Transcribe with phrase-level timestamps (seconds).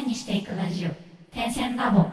[0.00, 0.90] 線にしていくラジオ
[1.30, 2.06] 点線ラボ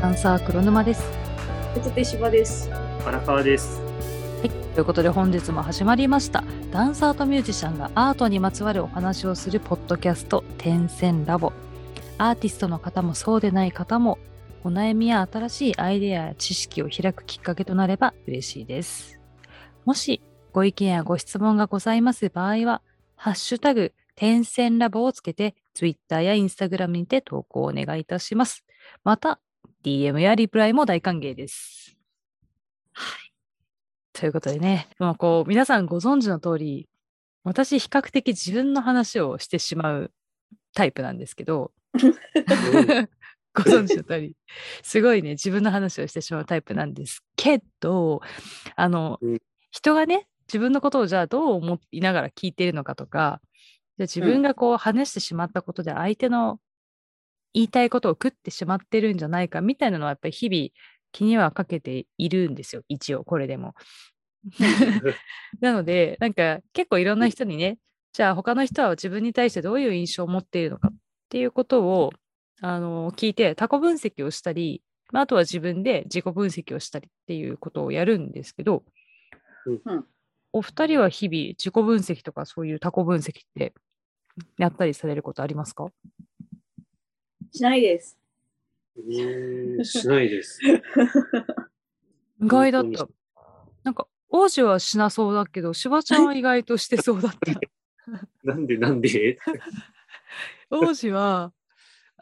[0.00, 1.02] ダンサー黒沼です。
[1.74, 2.70] 手手芝です。
[3.04, 3.80] 荒川です。
[4.40, 6.44] はい、ということで本日も始まりました。
[6.70, 11.52] ダンサーとミュージシャンがアートにまつわるお話をするポッドキャスト「点線ラボ」。
[12.18, 14.18] アーティストの方もそうでない方も
[14.64, 19.20] お悩みや新しいアイデアや知識を開くきっかけとなれば嬉しいです。
[19.84, 20.20] もし
[20.52, 22.82] ご意見やご質問がございます場合は
[23.14, 28.64] 「ハッシュタグ点線ラボ」をつけて Twitter や Instagram にて投稿をお願いいたします。
[29.04, 29.40] また
[29.84, 31.96] DM やリプライも大歓迎です。
[32.92, 33.32] はい。
[34.12, 36.88] ということでね、まあ、こう皆さんご存知の通り、
[37.44, 40.10] 私比較的自分の話をしてしまう
[40.74, 41.72] タイプなんですけど、
[43.56, 44.36] ご存知の通り、
[44.82, 48.20] すごいね、自分の話をしてしまうタイプなんですけど、
[48.76, 49.38] あの、うん
[49.76, 53.42] 人がね、自分のことをじゃあどう思いながら聞いているのかとか、
[53.98, 56.60] じゃあ自分がこう話してしまったことで相手の
[57.52, 60.68] 言いたいことを食ってしまってるんじゃないかみたいなのはやっぱり日々
[61.12, 63.74] 気にはかけているんですよ、一応これでも。
[65.60, 67.78] なので、なんか結構いろんな人にね、
[68.12, 70.94] じゃあ他の人は自分に対してどういう印象を持っているのかっ
[71.28, 72.12] ていうことを
[72.62, 78.82] あの聞いて、他己分析をしたり、まあ、あとは自分で自己分析をしたりっていうことをやるんですけど、
[79.66, 80.04] うん
[80.52, 83.74] お二人は日々自己分析とかそういう他己分析って
[84.56, 85.88] やったりされることありますか？
[87.52, 88.16] しないです。
[88.96, 90.60] うーん、 しないです。
[92.40, 93.08] 意外だっ本た。
[93.84, 97.38] なんか王子はしなそうだけど、しばちゃんは意外としてそうだった。
[98.42, 99.38] なんでなんで？
[100.70, 101.52] 王子は、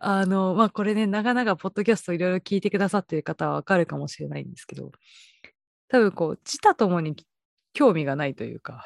[0.06, 4.92] あの、まあ、これね、長々ポッドキャストいろいろ聞いてくださっている方はわかるかもしれないんですけど、
[5.88, 7.16] 多分こう、自他ともに
[7.72, 8.84] 興味がないというか、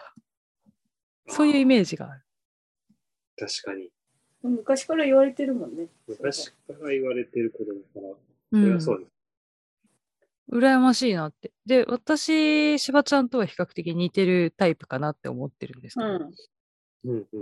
[1.26, 2.24] そういうイメージがある。
[3.36, 3.90] 確かに。
[4.42, 5.88] 昔から言われてるもんね。
[6.06, 8.16] 昔から言われてることだから、う
[8.52, 9.10] それんはそうです。
[10.52, 11.50] 羨ましいなって。
[11.66, 16.34] で、私、しばちゃんとは比較的似てるタイプかなって思ってるんですけど、うん。
[17.04, 17.38] うんう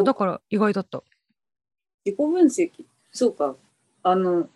[0.00, 0.04] ん。
[0.04, 1.04] だから意外だった。
[2.06, 2.70] 自己分析。
[3.10, 3.56] そうか。
[4.04, 4.48] あの、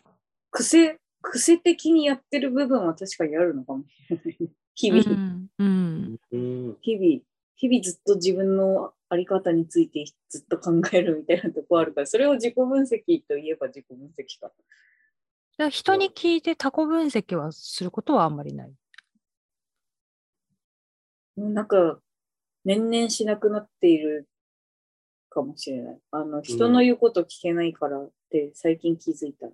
[0.53, 4.49] 癖、癖的にやってる部分は確かにあるのかもしれないね。
[4.77, 5.51] 日々、うん。
[5.59, 6.21] うん。
[6.31, 6.79] うん。
[6.81, 7.23] 日々、
[7.57, 14.53] 日々ずっと自分のあり方についてずっと考えるみたいなとこあるから、それを自己分析といえば自己分析か。
[15.59, 18.73] じゃあ人に聞いて他己分析はすることはあんまりない。
[21.37, 22.01] なんか、
[22.65, 24.30] 年々しなくなっている
[25.31, 25.99] かもしれない。
[26.11, 29.47] あの、人の言うこと聞けないからって最近気づいた。
[29.47, 29.53] う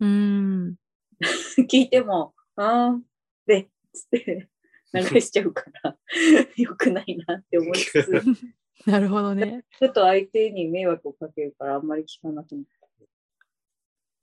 [0.00, 0.76] ーん。
[1.70, 3.00] 聞いても、あー
[3.46, 4.48] で、つって
[4.92, 5.96] 流しちゃうから、
[6.56, 9.64] よくないなって思いつつ、なるほどね。
[9.78, 12.64] ちょっと相手に迷惑をかけるからあんまり聞かなくなっ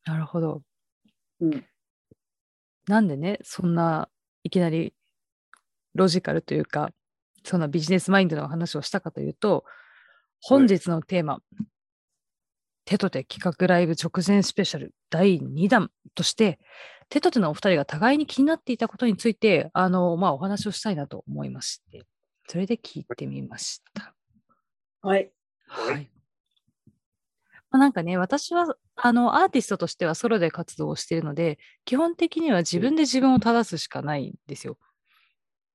[0.03, 0.11] た。
[0.11, 0.63] なるほど。
[1.39, 1.65] うん。
[2.87, 4.09] なんでね、そんな
[4.43, 4.95] いきなり
[5.93, 6.91] ロジカルというか、
[7.43, 9.65] そんなビジネスマインドの話をしたかというと、
[10.41, 11.39] 本日のテーマ、
[12.85, 16.59] 手と手企画ライブ直前スペシャル第2弾として、
[17.09, 22.03] 手と手のお二人が互いに気になっていたことについて、あの、まあ、お話をしたいなと思いまして、
[22.47, 24.15] それで聞いてみました。
[25.01, 25.31] はい。
[25.67, 26.09] はい。
[27.71, 34.77] まあ、なんかね、私はあのアーティストとしてはソロで活動をしているので、基本的には自分で自分を正すしかないんですよ。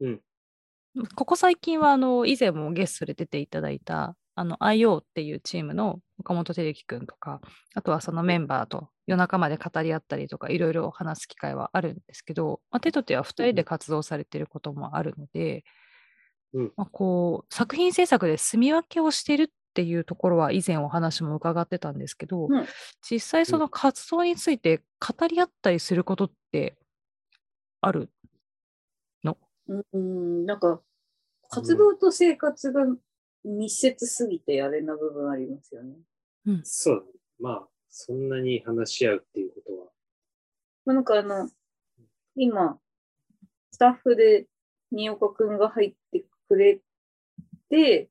[0.00, 0.20] うん
[1.16, 7.40] ここ最近はあの以前もゲストで出ていただいたあの IO っていうチームの岡本照之くんとか、
[7.74, 15.64] あとはそのメンバーと夜中まで語り合ったりとか、いろいろ話す機会はあるんですけど、まあ、手と手は2人で活動されていることもあるので、
[16.52, 16.72] うん。
[16.76, 22.66] まあ、こう作品制作で住み分けをしているっていうところは以前お話も伺ってたんですけど、うん。
[23.08, 26.76] 実際その活動について語り合ったりすることって
[27.80, 28.10] ある
[29.68, 30.80] うん、なんか、
[31.50, 32.82] 活動と生活が
[33.44, 35.96] 密接すぎてあれな部分ありますよね。
[36.62, 37.06] そうだね。
[37.40, 39.86] まあ、そんなに話し合うっていうことは。
[40.86, 41.50] まあ、なんかあの、
[42.36, 42.78] 今、
[43.70, 44.46] スタッフで
[44.90, 46.80] 新岡くんが入ってくれ
[47.70, 48.08] て、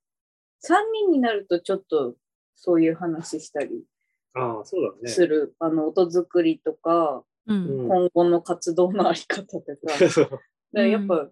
[0.63, 2.15] 3人になるとちょっと
[2.56, 3.83] そういう話したり
[4.33, 5.09] ああ、そうだね。
[5.09, 5.56] する。
[5.59, 9.75] あの、音作りとか、うんうん今後の活動のあり方とか。
[10.09, 10.38] だか
[10.71, 11.29] らやっぱ、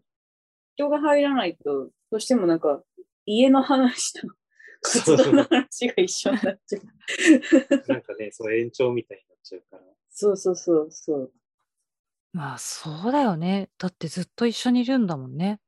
[0.76, 2.84] 人が入らないと、どうしてもなんか、
[3.26, 4.28] 家の話と
[4.82, 6.84] 活動の話が一緒になっちゃう。
[7.88, 9.84] なんかね、そう延長みたいになっちゃうから。
[10.10, 11.34] そうそうそうそう。
[12.34, 13.70] まあそうだよね。
[13.78, 15.60] だってずっと一緒にいるんだもんね。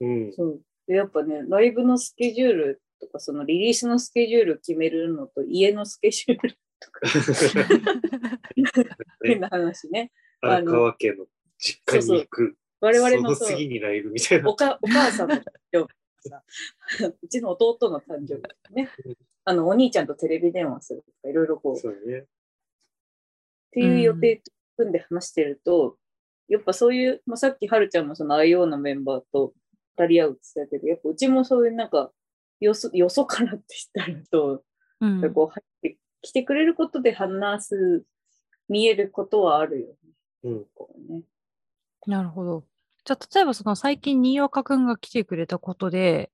[0.00, 0.32] うん。
[0.32, 0.62] そう。
[0.86, 7.00] で、やっぱね、ライブのスケジュールとか、そのリリースのスケジュール決めるのと、家のスケジュールとか、
[9.22, 10.12] 変な話ね。
[10.40, 11.26] 荒川家の
[11.58, 12.56] 実家に行く。
[12.80, 14.56] 我々のそうその次にライブみたいなお。
[14.56, 15.36] かお母さんの
[17.22, 18.90] うちの弟の誕生日ね。
[19.44, 22.26] あの、お兄ちゃんとテレビ電話するとか、いろいろこう、っそうね。
[23.70, 24.42] ていう予定
[24.76, 25.98] 組んで話してると、
[26.48, 29.54] やっぱそういう、まあ、さっきはるちゃんもその IO のメンバーと
[29.96, 32.12] 二人合うって言ってたけど、やっぱうちもそういうなんか、
[32.60, 34.62] よそ、よそからって言ったらと、
[35.00, 38.04] うんこう入ってきてくれることで話す、
[38.68, 39.96] 見えることはあるよね。
[40.44, 40.64] うん。
[40.74, 41.22] こうね
[42.06, 42.64] なるほど。
[43.04, 46.30] じゃあ、例えばその最近、新岡くんが来てくれたことで、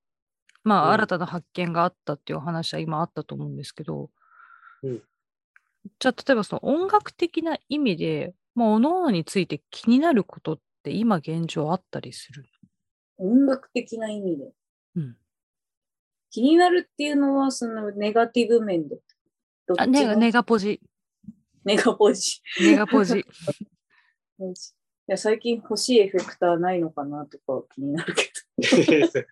[0.62, 4.10] まあ、うん新たな発見があったっていうお話は今あったと思うんですけど、
[4.82, 5.02] うん
[5.98, 12.44] じゃあ、例えばその音楽的な意味で、まあ、おのおのについて気になることって今現状あったりする。
[13.16, 14.52] 音楽的な意味で？
[14.96, 15.16] うん。
[16.30, 18.98] 気になるっていうのは、そのネガティブ面で？
[19.78, 20.80] あ、のネガ、ネガポジ。
[21.64, 22.42] ネガポジ。
[22.60, 23.20] ネガポジ。
[23.20, 23.24] い
[25.10, 28.30] や最近欲しいエフェクターないのかなとか気になるけ
[28.62, 29.26] 結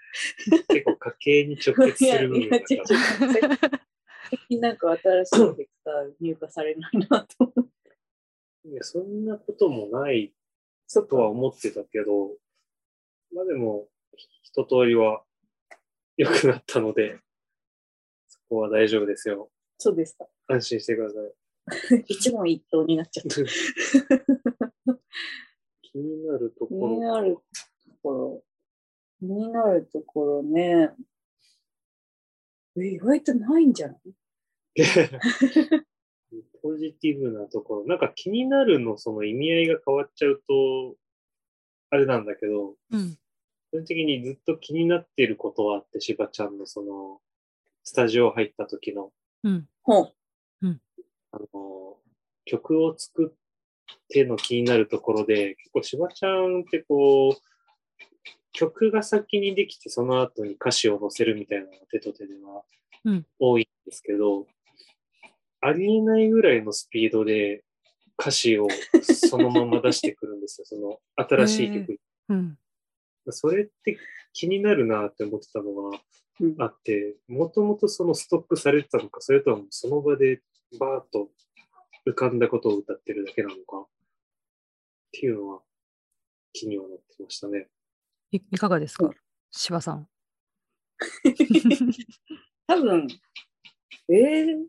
[0.84, 1.86] 構家計に直ど。
[1.86, 2.58] 結する部分だ
[4.28, 7.90] 最近なんか新しいエフェクター入荷されないなと思って。
[8.64, 10.34] らいやそんなこともない
[11.08, 12.36] とは思ってたけど、
[13.32, 13.88] まあでも、
[14.42, 15.22] 一通りは
[16.16, 17.20] 良くなったので、
[18.26, 19.48] そこは大丈夫ですよ。
[19.78, 20.26] そうですか。
[20.48, 21.20] 安心してくださ
[21.96, 22.04] い。
[22.08, 24.98] 一問一答になっちゃった。
[26.02, 26.88] 気になると気ころ。
[26.94, 27.40] になると
[28.02, 28.42] ころ。
[29.20, 30.90] 気になるところね。
[32.80, 33.98] え意外とないんじゃない？
[36.62, 37.86] ポジティブなところ。
[37.86, 40.96] なんか気になるのその意味合いが変わっちゃうと、
[41.90, 43.18] あれなんだけど、うん。
[43.70, 47.20] 基本的にずっと気になっていることはあって、しばちゃんのその、
[47.84, 49.12] スタジオ入った時の、
[49.44, 49.68] うん。
[49.82, 50.14] ほう。
[51.32, 51.96] あの、
[52.44, 53.38] 曲を作っ
[54.08, 57.48] ての気になるところで、結構しばちゃんってこう、
[58.52, 62.62] 曲が先にできて、その後に歌詞を載せるみたいなのが手と手では
[63.04, 63.26] うん。
[63.38, 64.46] 多いんですけど、
[65.60, 67.64] ありえないぐらいのスピードで
[68.18, 68.68] 歌詞を
[69.02, 71.98] そのまま出してくるんですよ、 その新しい曲に。
[72.28, 72.58] うん。
[73.30, 73.98] それって
[74.32, 76.00] 気になるなって思ってたのが
[76.40, 76.54] うん。
[76.58, 80.40] あって、もともとそのストックされてたのか、それとはその場で
[80.78, 81.30] バーッと
[82.08, 83.80] 浮かんだことを歌ってるだけなのか？
[83.80, 83.88] っ
[85.12, 85.60] ていうのは
[86.52, 87.68] 気にはなってましたね。
[88.30, 89.06] いいかがですか？
[89.06, 89.16] うん
[89.50, 90.08] 柴さん。
[92.66, 93.08] 多分、
[94.10, 94.66] えー、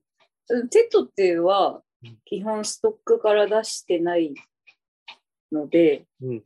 [0.70, 1.84] テトテは
[2.24, 4.34] 基本ストックから出してない
[5.52, 6.44] ので、うん。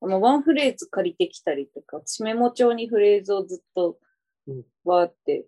[0.00, 3.98] あのワンフレーズ借りてきたりとか、私メモ帳にフレーズをずっと
[4.46, 5.46] うんわーって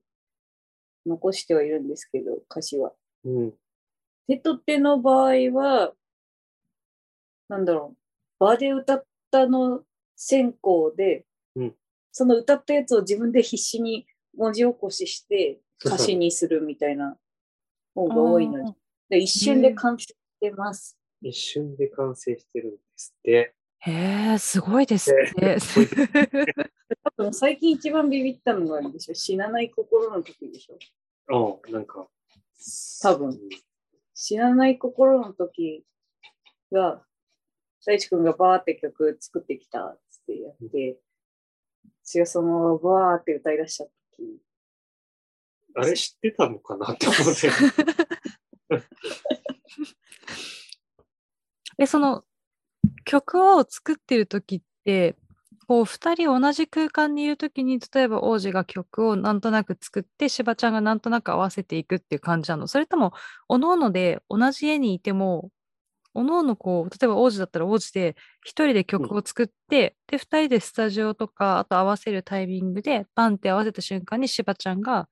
[1.07, 2.95] 残してはいるんですけど、歌詞は。
[3.25, 3.55] うん。
[4.31, 5.93] テトテの場合は、
[7.49, 9.83] なんだろう、場で歌ったの
[10.15, 11.75] 先行で、うん
[12.13, 14.05] その歌ったやつを自分で必死に
[14.37, 17.17] 文字起こしして歌詞にするみたいな
[17.95, 18.77] 方が多いの
[19.09, 19.19] で。
[19.19, 20.99] 一瞬で完成してます。
[21.23, 23.55] 一瞬で完成してるんですって。
[23.79, 23.93] へ
[24.35, 25.57] え、すごいですね。
[27.17, 29.15] 多分最近一番ビビったのがあるでしょ。
[29.15, 30.79] 死なない心の時でしょ。
[31.29, 32.09] ああ、なんか。
[33.03, 33.39] 多分
[34.23, 35.83] 死なない心の時
[36.71, 37.03] が、
[37.87, 40.99] 大地君がバーって曲作ってきたっつってやって、
[42.05, 43.91] 私がそのバーって歌い出した時、
[45.75, 47.49] あれ知ってたのかなって思って。
[51.79, 52.23] え、その
[53.07, 55.17] 曲を作ってる時って、
[55.71, 63.13] こう二人同じ空間にいる時に、例えば王子が曲をなんとなく作って、しばちゃんがなんとなく合わせていくっていう感じなのそれとも、
[63.49, 65.51] おのおので同じ家にいても、
[66.13, 75.09] おのおのこう、例えば王子だったら王子で一人で曲を作って、で、二人でスタジオとか、あと合わせるタイミングで、バンって合わせた瞬間にしばちゃんが、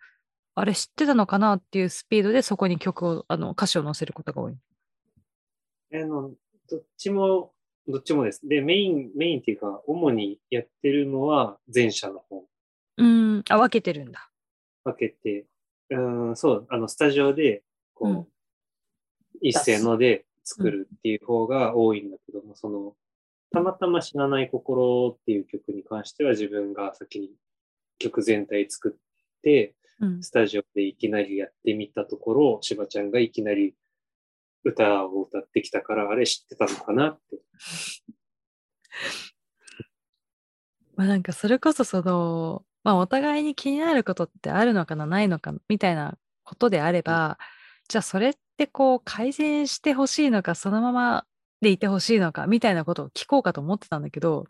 [0.56, 4.56] あれ知ってたのかなっていうスピードでそこに曲を、あの、歌詞を載せることが多い。
[5.92, 6.32] あの、
[6.68, 7.52] どっちも、
[7.88, 8.46] どっちもです。
[8.46, 12.44] で、メイン、メインっていうか、主にやってるのは前者の方。
[12.98, 14.30] うん、あ、分けてるんだ。
[14.84, 15.46] 分けて、
[15.90, 17.62] うん、そう、あの、スタジオで、
[17.94, 18.26] こう、うん
[19.40, 22.94] 一斉ので作るっていう方が多いんだけども、その、
[23.50, 27.30] たまたま死なない心っていう曲に関しては自分が先に
[27.98, 30.22] 曲全体作って、うん。
[30.22, 33.74] スタジオでいきなりやってみたところ、しばちゃんがいきなり
[34.64, 37.38] 歌を歌ってきたから、あれ知ってたのかなって。
[40.96, 47.38] まあなんかそれこそその、まあお互いに気になることってあるのかな、ないのかな、みたいなことであれば、
[47.88, 51.26] じゃあそれってこう改善してほしいのか、そのまま
[51.60, 54.46] でいてほしいのか、みたいなことを聞こうかと思ってたんだけど、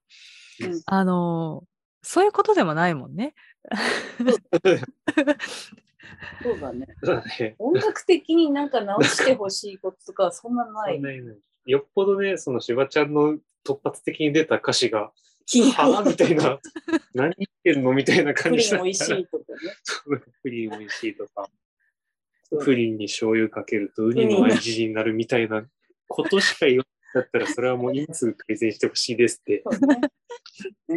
[0.60, 0.82] うん。
[0.86, 1.64] あの、
[2.02, 3.34] そういうことでもないもんね。
[6.42, 6.86] そうだね。
[7.02, 7.56] そうだね。
[7.58, 11.00] 音楽的になんか直してほしいこととかはそんなない。
[11.00, 11.36] ないない
[11.66, 16.58] よっぽどね、そのしばちゃんの突発的に出た歌詞が、はぁみたいな、
[17.14, 19.52] 何言ってんのみたいな感じだったらプリン美味しいとか
[20.16, 20.22] ね。
[20.42, 21.50] プリン美味しいとか、
[22.64, 25.66] プリンに醤油かけるとウニの味になるみたいな
[26.08, 26.84] ことしか言わ
[27.14, 29.62] なかったら、それはもう今すぐ改善してほしいですって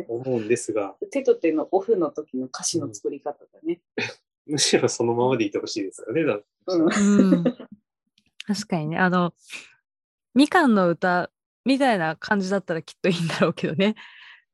[0.08, 3.82] 思うんですが、手と手のオフの時の歌詞の作り方だね。
[4.52, 6.24] むしろそのままでいてほしいですよね。
[6.26, 6.84] だうん。
[6.84, 7.44] うん、
[8.46, 9.34] 確かにね、あの、
[10.36, 11.32] みかんの歌
[11.66, 13.96] みたいな感じだったらきっといいんだろうけどね。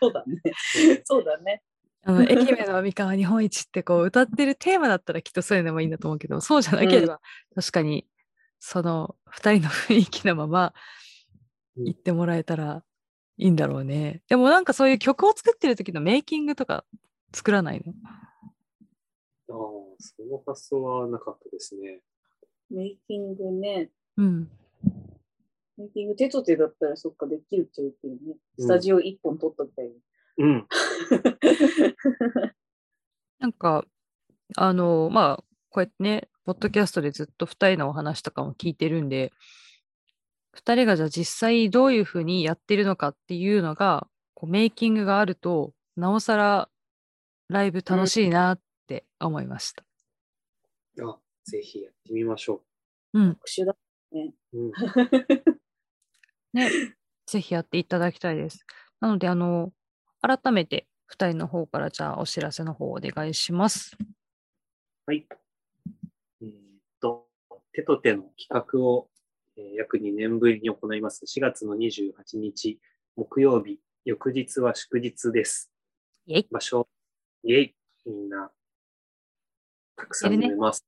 [0.00, 1.02] そうだね。
[1.04, 1.62] そうだね。
[2.02, 7.20] あの愛媛のみかんは日本一ってこう歌ってるテーマだったらきっとそういうのもいいんだと思うけどそうじゃなければ、
[7.54, 8.06] 確かに
[8.60, 10.72] その2人の雰囲気のまま
[11.76, 12.82] うん言ってもらえたら
[13.36, 14.22] いいんだろうね。
[14.28, 16.84] でもなんかそういう曲を作ってる時のメイキングとか
[17.32, 17.92] 作らないの？
[19.50, 19.56] ああ、
[19.98, 22.00] その発想はなかったですね。
[22.70, 23.90] メイキングね。
[24.16, 24.50] うん。
[25.76, 28.18] メイキング手と手だったらそっかできるっちゃできるね。
[28.58, 29.92] うんスタジオ一本撮ったみたいに。
[30.38, 30.66] うん。
[33.38, 33.84] なんか
[34.56, 39.32] あのまあこうやってねポッドキャストでずっと2人のお話とかも聞いてるんで
[40.56, 46.68] 2人がじゃあ実際どういうふうにやってるのかっていうのがこうメイキングがあるとなおさら
[47.48, 49.84] ライブ楽しいなって思いました。
[51.02, 52.62] あ、ぜひやってみましょ
[53.14, 53.76] うん、特殊だ。
[54.12, 54.16] う。
[54.52, 54.72] うん。
[56.52, 56.70] ね、
[57.26, 58.66] ぜひやっていただきたいです。
[59.00, 59.72] なので、あの、
[60.20, 63.96] 改めて2人の方からじゃあお知らせの方お願いします。
[65.06, 65.26] はい。
[66.42, 66.52] えーっ
[67.00, 67.28] と、
[67.72, 69.08] 手と手の企画を、
[69.56, 71.24] えー約2年ぶりに行います。
[71.24, 72.78] 4月の28日、
[73.16, 75.72] 木曜日、翌日は祝日です。
[76.26, 76.88] イェイ場所、
[77.44, 77.74] イェイ、
[78.06, 78.50] みんな、
[79.96, 80.84] たくさんやるね飲めます。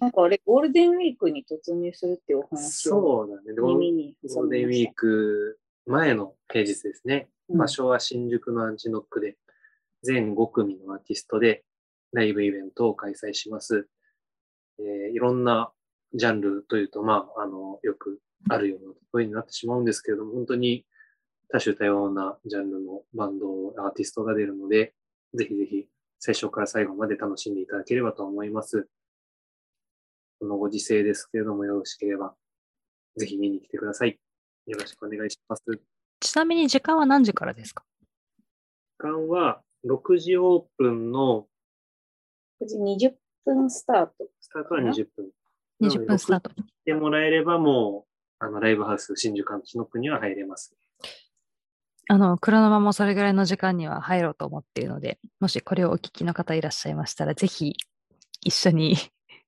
[0.00, 3.54] なんかあれ、ゴールデンウィークに突入するっていうお話をそうだね。
[3.58, 7.28] ゴー耳にゴールデンウィーク前の平日ですね。
[7.48, 9.36] 場所は新宿のアンチノックで、
[10.02, 11.64] 全5組のアーティストで
[12.12, 13.88] ライブイベントを開催します。
[14.78, 15.70] えーいろんな
[16.14, 20.84] ジャンルというと、まあ、あの、よくあるような声になってしまうんですけれども、本当に
[21.48, 23.46] 多種多様なジャンルのバンド、
[23.78, 24.94] アーティストが出るので、
[25.34, 25.86] ぜひぜひ
[26.18, 28.88] 最初から最後まで楽しんでいただければと思います。
[30.40, 32.34] このご時世ですけれども、よろしければ、
[33.16, 34.18] ぜひ見に来てください。
[34.66, 35.62] よろしくお願いします。
[36.20, 37.84] ちなみに時間は何時からですか？
[39.00, 41.46] 時間は6時オープンの
[42.62, 42.76] 9時
[43.08, 43.12] 20
[43.44, 44.28] 分スタート。
[44.40, 45.30] スタートは20分。
[45.82, 46.50] ?20 分スタート。
[46.50, 48.06] 来てもらえればも
[48.40, 50.74] う、あの、ライブハウス新宿アンチノックには入れます。
[52.12, 57.74] あの、黒沼もそれぐらいの時間には入ろうと思っているので、もしこれをお聞きの方いらっしゃいましたら、ぜひ
[58.42, 58.96] 一緒に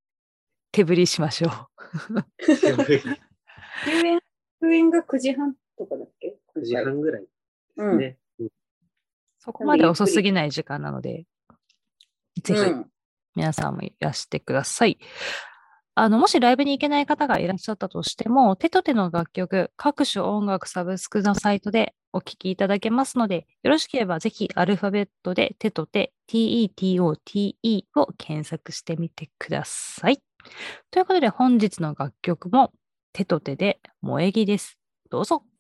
[0.73, 2.25] 手振りしましょう。
[3.85, 4.21] 休園、
[4.63, 7.23] 休園が9時半とかだっけ9時半ぐらい
[7.77, 8.51] でうん。
[9.41, 11.27] そこまで遅すぎない時間なので、
[12.43, 12.61] ぜひ
[13.37, 14.99] 皆さんもいらしてください。
[15.97, 30.21] あの、もしライブに行けない方がいらっしゃったとしても、手と手の楽曲、各種音楽サブスクのサイトでお聴きいただけますので、よろしければぜひアルファベットで手と手、TETOTE を検索してみてください。
[30.91, 32.73] ということで本日の楽曲も
[33.13, 34.79] 手と手で萌え木です。
[35.11, 35.45] どうぞ。「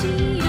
[0.00, 0.39] see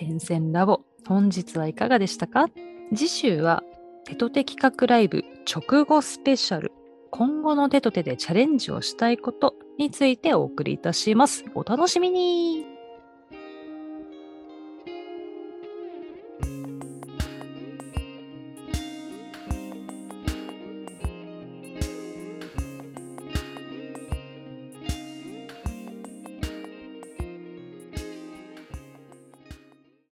[0.00, 2.46] 点線ラボ本日はいかがでしたか？
[2.96, 3.62] 次週は
[4.06, 6.72] テト手企画ライブ直後スペシャル
[7.10, 11.44] 今後の手と手でチャレンジをしたいことについてお送りいたします。
[11.54, 12.64] お楽しみに